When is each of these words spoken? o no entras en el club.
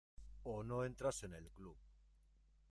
o 0.51 0.63
no 0.63 0.83
entras 0.83 1.21
en 1.21 1.35
el 1.35 1.51
club. 1.51 1.77